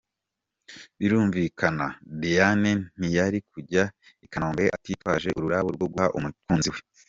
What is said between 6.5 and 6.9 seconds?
we.